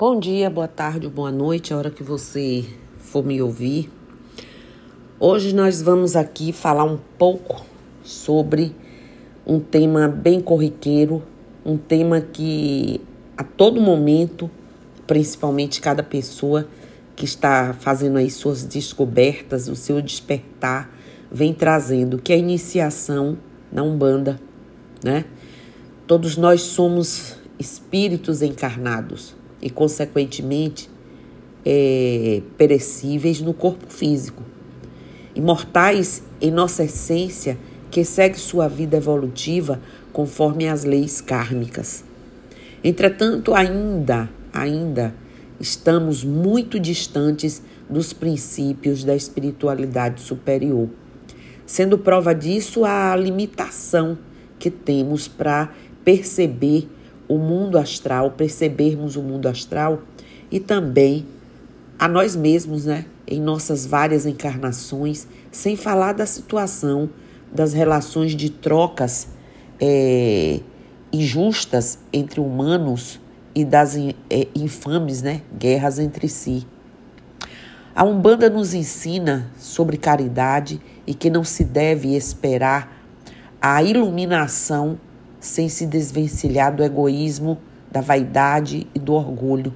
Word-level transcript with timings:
Bom 0.00 0.18
dia, 0.18 0.48
boa 0.48 0.66
tarde, 0.66 1.10
boa 1.10 1.30
noite, 1.30 1.74
a 1.74 1.76
hora 1.76 1.90
que 1.90 2.02
você 2.02 2.64
for 2.96 3.22
me 3.22 3.42
ouvir. 3.42 3.90
Hoje 5.18 5.54
nós 5.54 5.82
vamos 5.82 6.16
aqui 6.16 6.54
falar 6.54 6.84
um 6.84 6.98
pouco 7.18 7.66
sobre 8.02 8.74
um 9.46 9.60
tema 9.60 10.08
bem 10.08 10.40
corriqueiro, 10.40 11.22
um 11.66 11.76
tema 11.76 12.18
que 12.18 12.98
a 13.36 13.44
todo 13.44 13.78
momento, 13.78 14.50
principalmente 15.06 15.82
cada 15.82 16.02
pessoa 16.02 16.66
que 17.14 17.26
está 17.26 17.74
fazendo 17.74 18.16
aí 18.16 18.30
suas 18.30 18.64
descobertas, 18.64 19.68
o 19.68 19.76
seu 19.76 20.00
despertar, 20.00 20.90
vem 21.30 21.52
trazendo, 21.52 22.16
que 22.16 22.32
é 22.32 22.36
a 22.36 22.38
iniciação 22.38 23.36
na 23.70 23.82
Umbanda, 23.82 24.40
né? 25.04 25.26
Todos 26.06 26.38
nós 26.38 26.62
somos 26.62 27.36
espíritos 27.58 28.40
encarnados 28.40 29.38
e, 29.60 29.68
consequentemente, 29.68 30.88
é, 31.64 32.42
perecíveis 32.56 33.40
no 33.40 33.52
corpo 33.52 33.92
físico. 33.92 34.42
Imortais 35.34 36.22
em 36.40 36.50
nossa 36.50 36.84
essência, 36.84 37.58
que 37.90 38.04
segue 38.04 38.38
sua 38.38 38.68
vida 38.68 38.96
evolutiva 38.96 39.80
conforme 40.12 40.68
as 40.68 40.84
leis 40.84 41.20
kármicas. 41.20 42.04
Entretanto, 42.82 43.54
ainda, 43.54 44.30
ainda 44.52 45.14
estamos 45.58 46.24
muito 46.24 46.80
distantes 46.80 47.62
dos 47.88 48.12
princípios 48.12 49.04
da 49.04 49.14
espiritualidade 49.14 50.20
superior. 50.20 50.88
Sendo 51.66 51.98
prova 51.98 52.34
disso 52.34 52.84
a 52.84 53.14
limitação 53.14 54.18
que 54.58 54.70
temos 54.70 55.28
para 55.28 55.72
perceber 56.04 56.88
o 57.30 57.38
mundo 57.38 57.78
astral, 57.78 58.32
percebermos 58.32 59.14
o 59.14 59.22
mundo 59.22 59.46
astral 59.46 60.02
e 60.50 60.58
também 60.58 61.24
a 61.96 62.08
nós 62.08 62.34
mesmos, 62.34 62.86
né? 62.86 63.06
Em 63.24 63.40
nossas 63.40 63.86
várias 63.86 64.26
encarnações, 64.26 65.28
sem 65.52 65.76
falar 65.76 66.12
da 66.12 66.26
situação 66.26 67.08
das 67.52 67.72
relações 67.72 68.34
de 68.34 68.50
trocas 68.50 69.28
é, 69.80 70.58
injustas 71.12 72.00
entre 72.12 72.40
humanos 72.40 73.20
e 73.54 73.64
das 73.64 73.96
é, 73.96 74.12
infames 74.52 75.22
né, 75.22 75.42
guerras 75.56 76.00
entre 76.00 76.28
si. 76.28 76.66
A 77.94 78.02
Umbanda 78.02 78.50
nos 78.50 78.74
ensina 78.74 79.52
sobre 79.56 79.96
caridade 79.96 80.80
e 81.06 81.14
que 81.14 81.30
não 81.30 81.44
se 81.44 81.62
deve 81.62 82.16
esperar 82.16 83.00
a 83.62 83.80
iluminação 83.84 84.98
sem 85.40 85.68
se 85.68 85.86
desvencilhar 85.86 86.74
do 86.74 86.84
egoísmo, 86.84 87.58
da 87.90 88.00
vaidade 88.00 88.86
e 88.94 88.98
do 88.98 89.14
orgulho. 89.14 89.74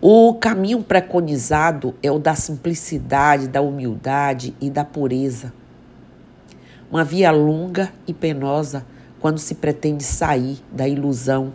O 0.00 0.32
caminho 0.34 0.82
preconizado 0.82 1.94
é 2.02 2.10
o 2.10 2.18
da 2.18 2.34
simplicidade, 2.34 3.46
da 3.46 3.60
humildade 3.60 4.54
e 4.58 4.70
da 4.70 4.82
pureza. 4.82 5.52
Uma 6.90 7.04
via 7.04 7.30
longa 7.30 7.92
e 8.06 8.14
penosa 8.14 8.86
quando 9.20 9.38
se 9.38 9.54
pretende 9.54 10.02
sair 10.02 10.58
da 10.72 10.88
ilusão, 10.88 11.52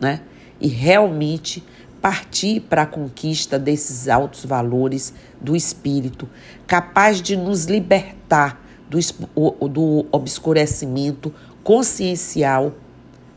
né? 0.00 0.22
E 0.58 0.68
realmente 0.68 1.62
partir 2.00 2.60
para 2.60 2.82
a 2.82 2.86
conquista 2.86 3.58
desses 3.58 4.08
altos 4.08 4.46
valores 4.46 5.12
do 5.38 5.54
espírito, 5.54 6.26
capaz 6.66 7.20
de 7.20 7.36
nos 7.36 7.66
libertar 7.66 8.61
do, 8.92 9.68
do 9.68 10.06
obscurecimento 10.12 11.32
consciencial 11.64 12.74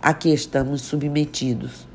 a 0.02 0.14
que 0.14 0.30
estamos 0.30 0.81
submetidos. 0.81 1.88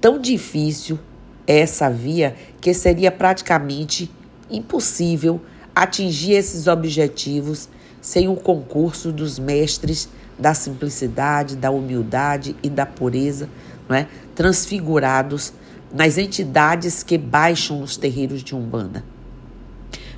Tão 0.00 0.18
difícil 0.18 0.98
é 1.46 1.58
essa 1.58 1.90
via 1.90 2.36
que 2.60 2.72
seria 2.72 3.10
praticamente 3.10 4.10
impossível 4.50 5.40
atingir 5.74 6.32
esses 6.32 6.66
objetivos 6.66 7.68
sem 8.00 8.28
o 8.28 8.36
concurso 8.36 9.10
dos 9.10 9.38
mestres 9.38 10.08
da 10.38 10.54
simplicidade, 10.54 11.56
da 11.56 11.70
humildade 11.70 12.54
e 12.62 12.68
da 12.68 12.84
pureza, 12.86 13.48
não 13.88 13.96
é? 13.96 14.06
transfigurados 14.34 15.52
nas 15.92 16.18
entidades 16.18 17.02
que 17.02 17.16
baixam 17.16 17.80
nos 17.80 17.96
terreiros 17.96 18.42
de 18.42 18.54
Umbanda. 18.54 19.04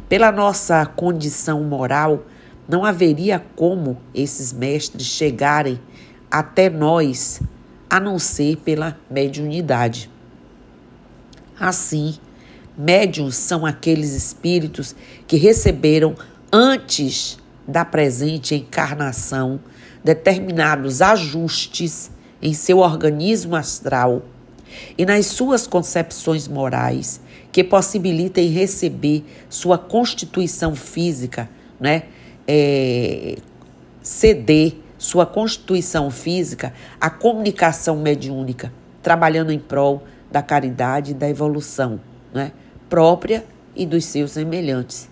Pela 0.09 0.31
nossa 0.31 0.87
condição 0.87 1.65
moral, 1.65 2.25
não 2.69 2.85
haveria 2.85 3.45
como 3.57 3.99
esses 4.15 4.53
mestres 4.53 5.07
chegarem 5.07 5.81
até 6.31 6.71
nós 6.71 7.41
a 7.91 7.99
não 7.99 8.19
ser 8.19 8.57
pela 8.59 8.97
mediunidade. 9.11 10.11
Assim, 11.59 12.17
médiuns 12.79 13.35
são 13.35 13.67
aqueles 13.67 14.13
espíritos 14.13 14.95
que 15.27 15.37
receberam 15.37 16.15
antes 16.53 17.39
da 17.67 17.85
presente 17.85 18.55
encarnação 18.55 19.59
determinados 20.05 21.03
ajustes 21.03 22.13
em 22.41 22.55
seu 22.55 22.79
organismo 22.79 23.57
astral 23.57 24.23
e 24.97 25.05
nas 25.05 25.27
suas 25.27 25.67
concepções 25.67 26.47
morais 26.47 27.21
que 27.57 27.65
possibilitem 27.65 28.51
receber 28.51 29.25
sua 29.49 29.79
constituição 29.79 30.77
física, 30.77 31.49
né? 31.81 32.03
É, 32.47 33.39
ceder 34.03 34.75
sua 34.99 35.25
constituição 35.25 36.11
física 36.11 36.75
à 37.01 37.09
comunicação 37.09 37.97
mediúnica, 37.97 38.71
trabalhando 39.03 39.53
em 39.53 39.59
prol 39.59 40.05
da 40.31 40.43
caridade 40.43 41.13
e 41.13 41.15
da 41.15 41.31
evolução 41.31 41.99
né? 42.35 42.53
própria 42.91 43.43
e 43.75 43.87
dos 43.87 44.05
seus 44.05 44.33
semelhantes. 44.33 45.09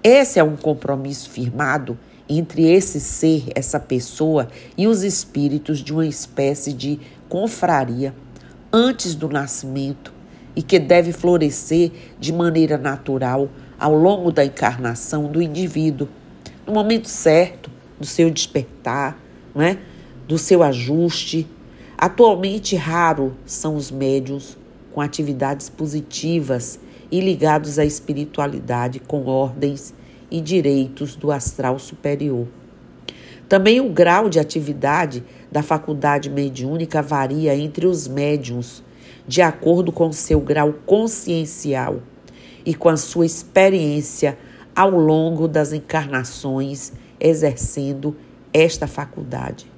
Esse 0.00 0.38
é 0.38 0.44
um 0.44 0.54
compromisso 0.54 1.28
firmado 1.28 1.98
entre 2.28 2.62
esse 2.62 3.00
ser, 3.00 3.46
essa 3.56 3.80
pessoa 3.80 4.46
e 4.76 4.86
os 4.86 5.02
espíritos 5.02 5.80
de 5.80 5.92
uma 5.92 6.06
espécie 6.06 6.72
de 6.72 7.00
confraria 7.28 8.14
antes 8.72 9.16
do 9.16 9.28
nascimento 9.28 10.16
e 10.58 10.62
que 10.62 10.80
deve 10.80 11.12
florescer 11.12 11.92
de 12.18 12.32
maneira 12.32 12.76
natural 12.76 13.48
ao 13.78 13.94
longo 13.94 14.32
da 14.32 14.44
encarnação 14.44 15.30
do 15.30 15.40
indivíduo, 15.40 16.08
no 16.66 16.72
momento 16.72 17.06
certo 17.06 17.70
do 17.96 18.04
seu 18.04 18.28
despertar, 18.28 19.16
não 19.54 19.62
é? 19.62 19.78
do 20.26 20.36
seu 20.36 20.64
ajuste. 20.64 21.46
Atualmente, 21.96 22.74
raro 22.74 23.36
são 23.46 23.76
os 23.76 23.92
médios 23.92 24.58
com 24.92 25.00
atividades 25.00 25.68
positivas 25.68 26.80
e 27.08 27.20
ligados 27.20 27.78
à 27.78 27.84
espiritualidade 27.84 28.98
com 28.98 29.26
ordens 29.26 29.94
e 30.28 30.40
direitos 30.40 31.14
do 31.14 31.30
astral 31.30 31.78
superior. 31.78 32.48
Também 33.48 33.80
o 33.80 33.90
grau 33.90 34.28
de 34.28 34.40
atividade 34.40 35.22
da 35.52 35.62
faculdade 35.62 36.28
mediúnica 36.28 37.00
varia 37.00 37.54
entre 37.54 37.86
os 37.86 38.08
médiums 38.08 38.82
de 39.28 39.42
acordo 39.42 39.92
com 39.92 40.10
seu 40.10 40.40
grau 40.40 40.72
consciencial 40.86 42.00
e 42.64 42.74
com 42.74 42.88
a 42.88 42.96
sua 42.96 43.26
experiência 43.26 44.38
ao 44.74 44.90
longo 44.90 45.46
das 45.46 45.72
encarnações 45.72 46.92
exercendo 47.20 48.16
esta 48.54 48.86
faculdade. 48.86 49.70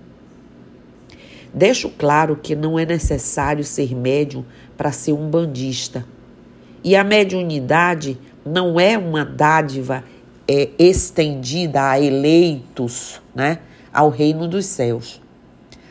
Deixo 1.52 1.90
claro 1.90 2.36
que 2.36 2.54
não 2.54 2.78
é 2.78 2.86
necessário 2.86 3.64
ser 3.64 3.92
médium 3.94 4.44
para 4.76 4.92
ser 4.92 5.12
um 5.12 5.28
bandista. 5.28 6.06
E 6.84 6.94
a 6.94 7.02
mediunidade 7.02 8.16
não 8.46 8.78
é 8.78 8.96
uma 8.96 9.24
dádiva 9.24 10.04
é, 10.46 10.70
estendida 10.78 11.90
a 11.90 12.00
eleitos, 12.00 13.20
né, 13.34 13.58
ao 13.92 14.10
reino 14.10 14.46
dos 14.46 14.66
céus. 14.66 15.20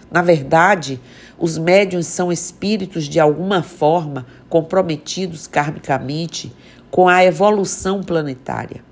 Na 0.10 0.22
verdade, 0.22 1.00
os 1.40 1.58
médiuns 1.58 2.06
são 2.08 2.32
espíritos 2.32 3.06
de 3.06 3.20
alguma 3.20 3.64
forma 3.64 4.26
comprometidos 4.50 5.48
karmicamente 5.48 6.54
com 6.92 7.08
a 7.08 7.24
evolução 7.24 8.04
planetária. 8.04 8.84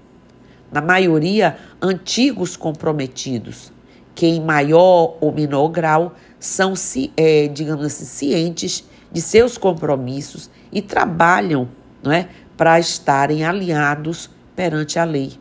Na 0.71 0.81
maioria, 0.81 1.57
antigos 1.81 2.55
comprometidos, 2.55 3.71
que 4.15 4.25
em 4.25 4.41
maior 4.41 5.17
ou 5.19 5.31
menor 5.31 5.67
grau 5.69 6.15
são, 6.39 6.73
é, 7.15 7.47
digamos 7.47 7.85
assim, 7.85 8.05
cientes 8.05 8.83
de 9.11 9.21
seus 9.21 9.57
compromissos 9.57 10.49
e 10.71 10.81
trabalham 10.81 11.67
não 12.01 12.11
é, 12.11 12.29
para 12.55 12.79
estarem 12.79 13.43
alinhados 13.43 14.29
perante 14.55 14.97
a 14.97 15.03
lei. 15.03 15.33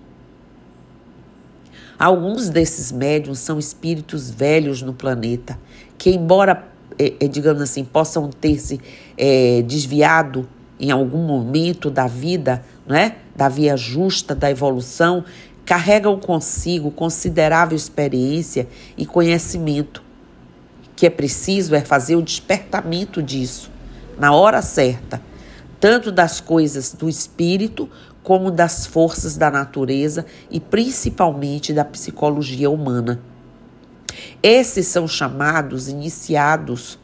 Alguns 1.99 2.51
desses 2.51 2.93
médiums 2.93 3.39
são 3.39 3.59
espíritos 3.59 4.31
velhos 4.31 4.83
no 4.83 4.93
planeta, 4.93 5.59
que, 5.97 6.11
embora, 6.11 6.76
é, 6.99 7.15
é, 7.21 7.29
digamos 7.29 7.63
assim, 7.63 7.85
possam 7.85 8.29
ter 8.31 8.59
se 8.59 8.81
é, 9.17 9.63
desviado 9.63 10.49
em 10.79 10.91
algum 10.91 11.27
momento 11.27 11.91
da 11.91 12.07
vida, 12.07 12.63
né, 12.87 13.17
da 13.35 13.49
via 13.49 13.77
justa 13.77 14.35
da 14.35 14.51
evolução, 14.51 15.25
carregam 15.65 16.19
consigo 16.19 16.91
considerável 16.91 17.77
experiência 17.77 18.69
e 18.97 19.05
conhecimento 19.05 20.07
que 20.97 21.05
é 21.05 21.11
preciso 21.11 21.75
é 21.75 21.83
fazer 21.83 22.17
o 22.17 22.23
despertamento 22.23 23.23
disso, 23.23 23.71
na 24.19 24.33
hora 24.33 24.63
certa, 24.63 25.21
tanto 25.79 26.11
das 26.11 26.41
coisas 26.41 26.95
do 26.95 27.07
espírito 27.07 27.89
como 28.23 28.51
das 28.51 28.87
forças 28.87 29.37
da 29.37 29.51
natureza 29.51 30.25
e 30.51 30.59
principalmente 30.59 31.73
da 31.73 31.85
psicologia 31.85 32.71
humana. 32.71 33.21
Esses 34.43 34.87
são 34.87 35.07
chamados 35.07 35.89
iniciados, 35.89 36.99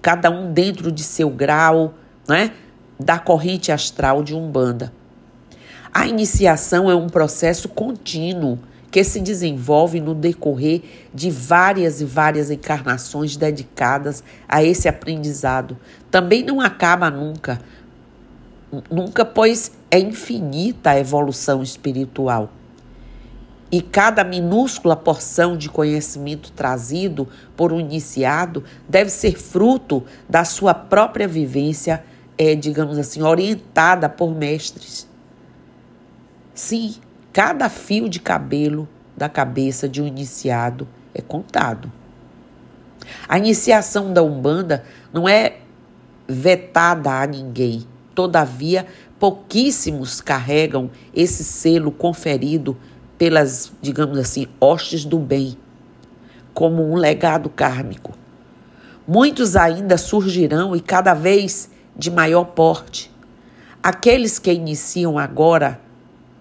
cada 0.00 0.30
um 0.30 0.52
dentro 0.52 0.92
de 0.92 1.02
seu 1.02 1.30
grau, 1.30 1.94
né, 2.28 2.52
da 2.98 3.18
corrente 3.18 3.72
astral 3.72 4.22
de 4.22 4.34
Umbanda. 4.34 4.92
A 5.92 6.06
iniciação 6.06 6.90
é 6.90 6.94
um 6.94 7.08
processo 7.08 7.68
contínuo 7.68 8.58
que 8.90 9.02
se 9.02 9.20
desenvolve 9.20 10.00
no 10.00 10.14
decorrer 10.14 10.82
de 11.12 11.28
várias 11.30 12.00
e 12.00 12.04
várias 12.04 12.50
encarnações 12.50 13.36
dedicadas 13.36 14.22
a 14.48 14.62
esse 14.62 14.88
aprendizado. 14.88 15.76
Também 16.10 16.44
não 16.44 16.60
acaba 16.60 17.10
nunca, 17.10 17.60
nunca, 18.90 19.24
pois 19.24 19.72
é 19.90 19.98
infinita 19.98 20.90
a 20.90 20.98
evolução 20.98 21.60
espiritual. 21.62 22.50
E 23.74 23.82
cada 23.82 24.22
minúscula 24.22 24.94
porção 24.94 25.56
de 25.56 25.68
conhecimento 25.68 26.52
trazido 26.52 27.26
por 27.56 27.72
um 27.72 27.80
iniciado 27.80 28.62
deve 28.88 29.10
ser 29.10 29.36
fruto 29.36 30.04
da 30.28 30.44
sua 30.44 30.72
própria 30.72 31.26
vivência, 31.26 32.04
é, 32.38 32.54
digamos 32.54 32.98
assim, 32.98 33.22
orientada 33.22 34.08
por 34.08 34.32
mestres. 34.32 35.08
Sim, 36.54 36.94
Cada 37.34 37.68
fio 37.68 38.08
de 38.08 38.20
cabelo 38.20 38.88
da 39.16 39.28
cabeça 39.28 39.88
de 39.88 40.00
um 40.00 40.06
iniciado 40.06 40.86
é 41.12 41.20
contado. 41.20 41.90
A 43.28 43.36
iniciação 43.36 44.12
da 44.12 44.22
Umbanda 44.22 44.84
não 45.12 45.28
é 45.28 45.56
vetada 46.28 47.10
a 47.10 47.26
ninguém. 47.26 47.88
Todavia, 48.14 48.86
pouquíssimos 49.18 50.20
carregam 50.20 50.92
esse 51.12 51.42
selo 51.42 51.90
conferido 51.90 52.76
pelas, 53.18 53.72
digamos 53.80 54.18
assim, 54.18 54.46
hostes 54.60 55.04
do 55.04 55.18
bem, 55.18 55.56
como 56.52 56.82
um 56.82 56.96
legado 56.96 57.48
kármico. 57.48 58.12
Muitos 59.06 59.56
ainda 59.56 59.98
surgirão 59.98 60.74
e 60.74 60.80
cada 60.80 61.14
vez 61.14 61.70
de 61.96 62.10
maior 62.10 62.44
porte. 62.44 63.12
Aqueles 63.82 64.38
que 64.38 64.52
iniciam 64.52 65.18
agora 65.18 65.80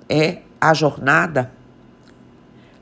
é 0.08 0.40
a 0.60 0.74
jornada, 0.74 1.52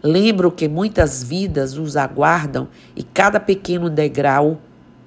lembro 0.03 0.51
que 0.51 0.67
muitas 0.67 1.23
vidas 1.23 1.77
os 1.77 1.97
aguardam 1.97 2.67
e 2.95 3.01
cada 3.01 3.39
pequeno 3.39 3.89
degrau 3.89 4.61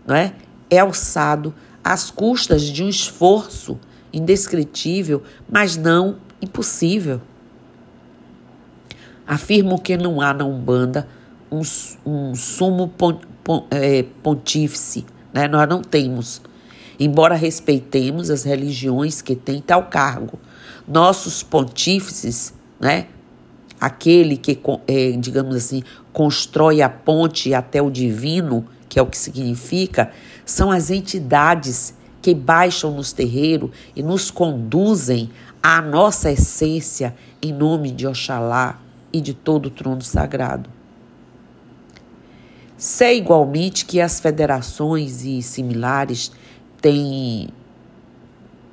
não 0.06 0.16
é, 0.16 0.34
é 0.68 0.78
alçado 0.78 1.54
às 1.82 2.10
custas 2.10 2.62
de 2.62 2.82
um 2.82 2.88
esforço 2.88 3.78
indescritível, 4.12 5.22
mas 5.48 5.76
não 5.76 6.16
impossível. 6.40 7.20
Afirmo 9.26 9.80
que 9.80 9.96
não 9.96 10.20
há 10.20 10.34
na 10.34 10.44
Umbanda 10.44 11.08
um, 11.50 11.62
um 12.04 12.34
sumo 12.34 12.92
é, 13.70 14.04
pontífice, 14.22 15.04
né? 15.32 15.48
nós 15.48 15.68
não 15.68 15.82
temos. 15.82 16.42
Embora 16.98 17.34
respeitemos 17.34 18.30
as 18.30 18.44
religiões 18.44 19.20
que 19.20 19.34
têm 19.34 19.60
tal 19.60 19.84
cargo, 19.84 20.38
nossos 20.86 21.42
pontífices 21.42 22.54
né? 22.84 23.06
Aquele 23.80 24.36
que, 24.36 24.58
é, 24.86 25.12
digamos 25.12 25.56
assim, 25.56 25.82
constrói 26.12 26.80
a 26.80 26.88
ponte 26.88 27.52
até 27.54 27.82
o 27.82 27.90
divino, 27.90 28.66
que 28.88 28.98
é 28.98 29.02
o 29.02 29.06
que 29.06 29.16
significa, 29.16 30.10
são 30.44 30.70
as 30.70 30.90
entidades 30.90 31.94
que 32.22 32.34
baixam 32.34 32.94
nos 32.94 33.12
terreiros 33.12 33.70
e 33.94 34.02
nos 34.02 34.30
conduzem 34.30 35.30
à 35.62 35.82
nossa 35.82 36.30
essência 36.30 37.14
em 37.42 37.52
nome 37.52 37.90
de 37.90 38.06
Oxalá 38.06 38.78
e 39.14 39.20
de 39.20 39.32
todo 39.32 39.66
o 39.66 39.70
trono 39.70 40.02
sagrado. 40.02 40.68
Sei 42.76 43.18
igualmente 43.18 43.86
que 43.86 44.00
as 44.00 44.18
federações 44.18 45.24
e 45.24 45.40
similares 45.40 46.32
têm 46.82 47.48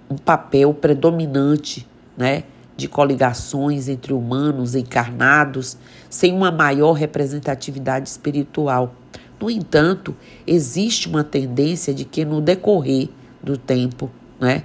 um 0.09 0.17
papel 0.17 0.73
predominante, 0.73 1.87
né, 2.17 2.43
de 2.75 2.87
coligações 2.87 3.87
entre 3.87 4.11
humanos 4.11 4.73
encarnados 4.73 5.77
sem 6.09 6.33
uma 6.33 6.51
maior 6.51 6.93
representatividade 6.93 8.09
espiritual. 8.09 8.95
No 9.39 9.49
entanto, 9.49 10.15
existe 10.47 11.07
uma 11.07 11.23
tendência 11.23 11.93
de 11.93 12.03
que 12.03 12.25
no 12.25 12.41
decorrer 12.41 13.09
do 13.41 13.55
tempo, 13.55 14.09
né, 14.39 14.63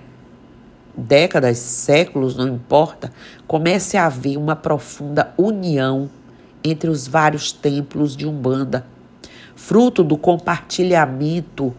décadas, 0.96 1.58
séculos, 1.58 2.36
não 2.36 2.48
importa, 2.48 3.12
comece 3.46 3.96
a 3.96 4.06
haver 4.06 4.36
uma 4.36 4.56
profunda 4.56 5.34
união 5.36 6.08
entre 6.64 6.88
os 6.88 7.06
vários 7.06 7.52
templos 7.52 8.16
de 8.16 8.26
Umbanda, 8.26 8.86
fruto 9.54 10.02
do 10.02 10.16
compartilhamento 10.16 11.74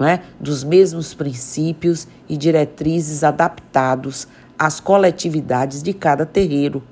é, 0.00 0.20
dos 0.38 0.62
mesmos 0.62 1.14
princípios 1.14 2.06
e 2.28 2.36
diretrizes 2.36 3.24
adaptados 3.24 4.28
as 4.58 4.80
coletividades 4.80 5.82
de 5.82 5.92
cada 5.92 6.26
terreiro. 6.26 6.82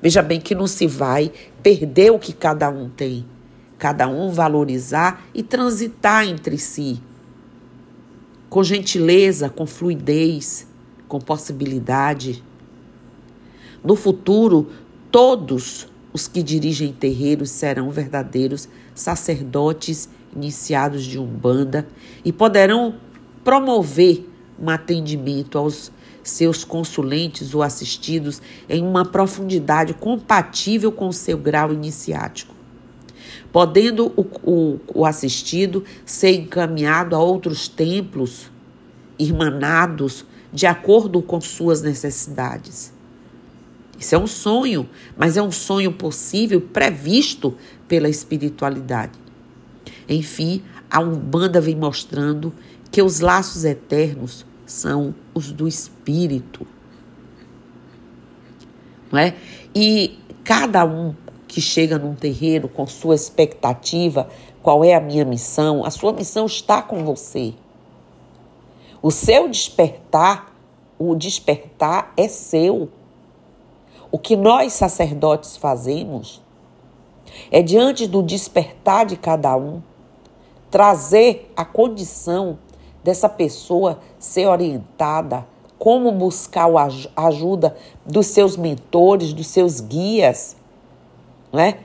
Veja 0.00 0.22
bem 0.22 0.40
que 0.40 0.54
não 0.54 0.66
se 0.66 0.86
vai 0.86 1.32
perder 1.62 2.10
o 2.10 2.18
que 2.18 2.32
cada 2.32 2.68
um 2.68 2.88
tem, 2.88 3.24
cada 3.78 4.06
um 4.06 4.30
valorizar 4.30 5.24
e 5.34 5.42
transitar 5.42 6.26
entre 6.26 6.58
si, 6.58 7.00
com 8.50 8.62
gentileza, 8.62 9.48
com 9.48 9.66
fluidez, 9.66 10.66
com 11.08 11.18
possibilidade. 11.18 12.42
No 13.82 13.96
futuro, 13.96 14.70
todos 15.10 15.88
os 16.12 16.28
que 16.28 16.42
dirigem 16.42 16.92
terreiros 16.92 17.50
serão 17.50 17.90
verdadeiros 17.90 18.68
sacerdotes 18.94 20.08
iniciados 20.34 21.04
de 21.04 21.18
Umbanda 21.18 21.86
e 22.24 22.32
poderão 22.32 22.94
promover 23.42 24.28
um 24.58 24.70
atendimento 24.70 25.58
aos 25.58 25.90
seus 26.22 26.64
consulentes 26.64 27.54
ou 27.54 27.62
assistidos 27.62 28.40
em 28.68 28.82
uma 28.82 29.04
profundidade 29.04 29.92
compatível 29.94 30.90
com 30.90 31.12
seu 31.12 31.36
grau 31.36 31.72
iniciático, 31.72 32.54
podendo 33.52 34.12
o, 34.16 34.22
o, 34.42 34.80
o 34.94 35.04
assistido 35.04 35.84
ser 36.06 36.30
encaminhado 36.30 37.14
a 37.14 37.18
outros 37.18 37.68
templos 37.68 38.50
irmanados 39.18 40.24
de 40.54 40.66
acordo 40.66 41.20
com 41.20 41.40
suas 41.40 41.82
necessidades. 41.82 42.92
Isso 43.98 44.14
é 44.14 44.18
um 44.18 44.26
sonho, 44.26 44.88
mas 45.16 45.36
é 45.36 45.42
um 45.42 45.50
sonho 45.50 45.92
possível, 45.92 46.60
previsto 46.60 47.56
pela 47.88 48.08
espiritualidade. 48.08 49.18
Enfim, 50.08 50.62
a 50.88 51.00
Umbanda 51.00 51.60
vem 51.60 51.74
mostrando 51.74 52.52
que 52.92 53.02
os 53.02 53.18
laços 53.18 53.64
eternos 53.64 54.46
são 54.64 55.12
os 55.34 55.50
do 55.50 55.66
espírito. 55.66 56.64
Não 59.10 59.18
é? 59.18 59.34
E 59.74 60.18
cada 60.44 60.84
um 60.84 61.16
que 61.48 61.60
chega 61.60 61.98
num 61.98 62.14
terreiro 62.14 62.68
com 62.68 62.86
sua 62.86 63.16
expectativa, 63.16 64.28
qual 64.62 64.84
é 64.84 64.94
a 64.94 65.00
minha 65.00 65.24
missão? 65.24 65.84
A 65.84 65.90
sua 65.90 66.12
missão 66.12 66.46
está 66.46 66.80
com 66.80 67.04
você. 67.04 67.54
O 69.04 69.10
seu 69.10 69.50
despertar, 69.50 70.50
o 70.98 71.14
despertar 71.14 72.14
é 72.16 72.26
seu. 72.26 72.88
O 74.10 74.18
que 74.18 74.34
nós 74.34 74.72
sacerdotes 74.72 75.58
fazemos 75.58 76.40
é 77.50 77.60
diante 77.60 78.06
do 78.06 78.22
despertar 78.22 79.04
de 79.04 79.18
cada 79.18 79.54
um 79.58 79.82
trazer 80.70 81.52
a 81.54 81.66
condição 81.66 82.58
dessa 83.04 83.28
pessoa 83.28 84.00
ser 84.18 84.46
orientada, 84.46 85.46
como 85.78 86.10
buscar 86.10 86.70
a 86.74 87.26
ajuda 87.26 87.76
dos 88.06 88.28
seus 88.28 88.56
mentores, 88.56 89.34
dos 89.34 89.48
seus 89.48 89.82
guias, 89.82 90.56
né? 91.52 91.78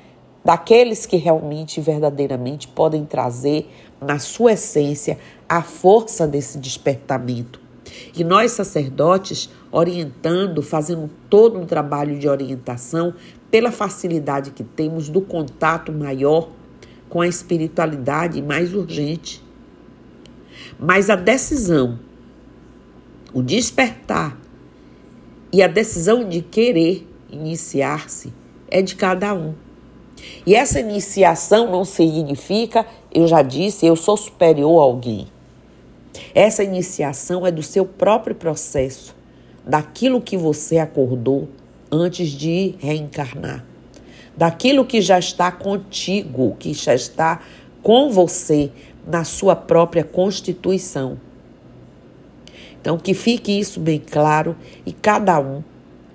Daqueles 0.43 1.05
que 1.05 1.17
realmente, 1.17 1.81
verdadeiramente 1.81 2.67
podem 2.67 3.05
trazer 3.05 3.69
na 4.01 4.19
sua 4.19 4.53
essência 4.53 5.17
a 5.47 5.61
força 5.61 6.27
desse 6.27 6.57
despertamento. 6.57 7.59
E 8.15 8.23
nós, 8.23 8.51
sacerdotes, 8.51 9.49
orientando, 9.71 10.61
fazendo 10.61 11.09
todo 11.29 11.59
um 11.59 11.65
trabalho 11.65 12.17
de 12.17 12.27
orientação, 12.27 13.13
pela 13.49 13.71
facilidade 13.71 14.51
que 14.51 14.63
temos 14.63 15.09
do 15.09 15.21
contato 15.21 15.91
maior 15.91 16.49
com 17.09 17.21
a 17.21 17.27
espiritualidade 17.27 18.41
mais 18.41 18.73
urgente. 18.73 19.43
Mas 20.79 21.09
a 21.09 21.15
decisão, 21.15 21.99
o 23.33 23.41
despertar 23.41 24.37
e 25.51 25.63
a 25.63 25.67
decisão 25.67 26.27
de 26.27 26.41
querer 26.41 27.07
iniciar-se 27.31 28.31
é 28.69 28.81
de 28.81 28.95
cada 28.95 29.33
um. 29.33 29.55
E 30.45 30.55
essa 30.55 30.79
iniciação 30.79 31.69
não 31.69 31.85
significa 31.85 32.85
eu 33.11 33.27
já 33.27 33.41
disse, 33.41 33.85
eu 33.85 33.95
sou 33.95 34.15
superior 34.15 34.79
a 34.79 34.83
alguém. 34.83 35.27
Essa 36.33 36.63
iniciação 36.63 37.45
é 37.45 37.51
do 37.51 37.63
seu 37.63 37.85
próprio 37.85 38.35
processo, 38.35 39.15
daquilo 39.65 40.21
que 40.21 40.37
você 40.37 40.77
acordou 40.77 41.47
antes 41.91 42.29
de 42.29 42.75
reencarnar, 42.79 43.65
daquilo 44.37 44.85
que 44.85 45.01
já 45.01 45.17
está 45.17 45.51
contigo, 45.51 46.55
que 46.59 46.73
já 46.73 46.93
está 46.93 47.41
com 47.81 48.11
você 48.11 48.71
na 49.07 49.23
sua 49.23 49.55
própria 49.55 50.03
constituição. 50.03 51.19
Então, 52.79 52.97
que 52.97 53.13
fique 53.13 53.59
isso 53.59 53.79
bem 53.79 53.99
claro 53.99 54.55
e 54.85 54.93
cada 54.93 55.39
um 55.39 55.63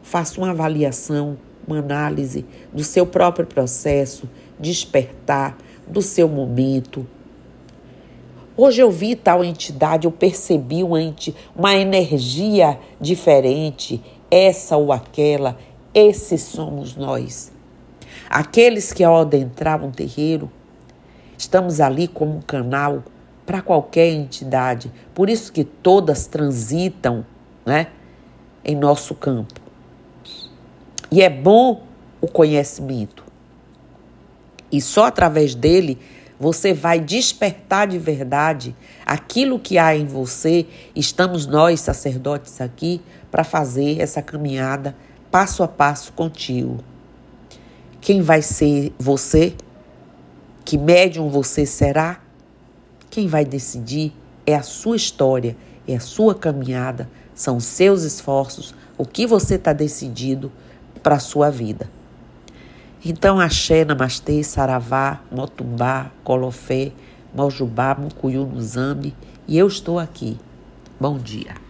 faça 0.02 0.40
uma 0.40 0.50
avaliação, 0.50 1.37
uma 1.66 1.78
análise 1.78 2.44
do 2.73 2.85
seu 2.85 3.06
próprio 3.06 3.47
processo, 3.47 4.28
despertar, 4.59 5.56
do 5.87 6.00
seu 6.00 6.28
momento. 6.28 7.06
Hoje 8.56 8.80
eu 8.80 8.90
vi 8.90 9.16
tal 9.16 9.42
entidade, 9.42 10.06
eu 10.06 10.12
percebi 10.12 10.83
uma, 10.83 10.99
uma 11.56 11.75
energia 11.75 12.78
diferente, 13.00 14.02
essa 14.30 14.76
ou 14.76 14.92
aquela, 14.92 15.59
esses 15.92 16.42
somos 16.42 16.97
nós. 16.97 17.52
Aqueles 18.30 18.92
que 18.92 19.02
ao 19.02 19.16
adentrar 19.16 19.85
um 19.85 19.90
terreiro, 19.90 20.50
estamos 21.37 21.80
ali 21.80 22.06
como 22.06 22.37
um 22.37 22.40
canal 22.40 23.02
para 23.44 23.61
qualquer 23.61 24.09
entidade. 24.09 24.90
Por 25.14 25.28
isso 25.28 25.52
que 25.52 25.64
todas 25.64 26.26
transitam, 26.26 27.25
né, 27.66 27.88
em 28.64 28.75
nosso 28.75 29.14
campo. 29.14 29.63
E 31.14 31.23
é 31.23 31.30
bom 31.30 31.85
o 32.21 32.26
conhecimento. 32.26 33.23
E 34.73 34.80
só 34.80 35.04
através 35.04 35.54
dele 35.54 35.97
você 36.40 36.75
vai 36.75 36.99
despertar 36.99 37.87
de 37.87 38.00
verdade 38.00 38.75
aquilo 39.06 39.61
que 39.61 39.78
há 39.78 39.94
em 39.94 40.06
você. 40.06 40.66
Estamos 40.92 41.47
nós, 41.47 41.78
sacerdotes, 41.78 42.61
aqui 42.61 43.00
para 43.30 43.44
fazer 43.44 44.00
essa 44.00 44.21
caminhada 44.21 44.97
passo 45.30 45.62
a 45.62 45.68
passo 45.68 46.12
contigo. 46.14 46.83
Quem 48.00 48.21
vai 48.21 48.42
ser 48.42 48.92
você? 48.99 49.54
Que 50.64 50.76
médium 50.76 51.28
você 51.28 51.64
será? 51.64 52.21
Quem 53.09 53.28
vai 53.28 53.44
decidir 53.44 54.12
é 54.44 54.56
a 54.56 54.64
sua 54.64 54.97
história, 54.97 55.56
é 55.87 55.94
a 55.94 56.00
sua 56.00 56.35
caminhada, 56.35 57.09
são 57.37 57.61
seus 57.61 58.02
esforços, 58.02 58.75
o 58.99 59.06
que 59.06 59.28
você 59.28 59.54
está 59.54 59.73
decidido 59.73 60.50
para 61.02 61.16
a 61.16 61.20
sua 61.20 61.50
vida. 61.50 61.90
Então, 63.04 63.38
axé, 63.38 63.84
namastê, 63.84 64.42
saravá, 64.42 65.20
motumbá, 65.30 66.10
colofé, 66.22 66.92
mojubá, 67.34 67.94
mucuyu, 67.94 68.46
nuzambi, 68.46 69.14
e 69.46 69.58
eu 69.58 69.66
estou 69.66 69.98
aqui. 69.98 70.38
Bom 70.98 71.18
dia. 71.18 71.63